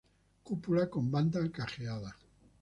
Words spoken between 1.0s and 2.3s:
bandas cajeadas.